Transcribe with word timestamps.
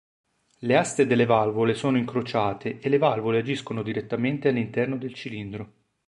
Le 0.61 0.75
aste 0.75 1.05
delle 1.05 1.27
valvole 1.27 1.75
sono 1.75 1.95
incrociate 1.99 2.79
e 2.79 2.89
le 2.89 2.97
valvole 2.97 3.37
agiscono 3.37 3.83
direttamente 3.83 4.47
all'interno 4.47 4.97
del 4.97 5.13
cilindro. 5.13 5.73